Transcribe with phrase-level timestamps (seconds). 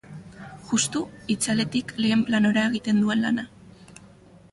[0.69, 1.01] Juxtu,
[1.33, 3.45] itzaletik lehen planora egin duen lana.